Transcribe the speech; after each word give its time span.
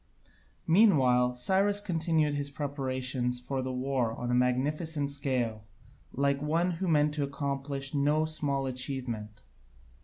Meanwhile 0.65 1.35
Cyrus 1.35 1.79
continued 1.79 2.33
his 2.33 2.49
preparations 2.49 3.39
for 3.39 3.61
the 3.61 3.71
war 3.71 4.13
on 4.15 4.31
a 4.31 4.33
magnificent 4.33 5.11
scale, 5.11 5.65
like 6.11 6.41
one 6.41 6.71
who 6.71 6.87
meant 6.87 7.13
to 7.13 7.23
accomplish 7.23 7.93
no 7.93 8.25
small 8.25 8.65
achievement. 8.65 9.43